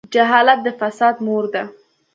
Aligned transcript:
جهالت 0.13 0.59
د 0.65 0.67
فساد 0.79 1.15
مور 1.25 1.43
ده. 1.53 1.63